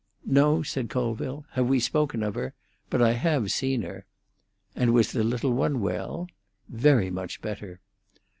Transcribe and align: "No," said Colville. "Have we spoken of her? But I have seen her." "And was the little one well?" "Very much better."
"No," 0.25 0.63
said 0.63 0.89
Colville. 0.89 1.45
"Have 1.51 1.67
we 1.67 1.79
spoken 1.79 2.23
of 2.23 2.33
her? 2.33 2.55
But 2.89 3.03
I 3.03 3.11
have 3.13 3.51
seen 3.51 3.83
her." 3.83 4.07
"And 4.75 4.95
was 4.95 5.11
the 5.11 5.23
little 5.23 5.53
one 5.53 5.79
well?" 5.79 6.27
"Very 6.67 7.11
much 7.11 7.39
better." 7.39 7.81